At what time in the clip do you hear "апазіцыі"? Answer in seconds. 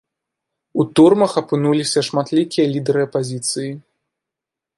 3.11-3.71